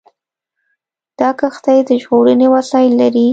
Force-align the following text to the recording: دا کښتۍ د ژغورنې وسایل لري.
دا 1.19 1.29
کښتۍ 1.39 1.79
د 1.87 1.89
ژغورنې 2.01 2.47
وسایل 2.55 2.91
لري. 3.01 3.27